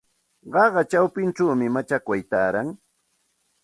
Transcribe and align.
Qaqa 0.53 0.81
chawpinchawmi 0.91 1.65
machakway 1.75 2.21
taaran. 2.31 2.69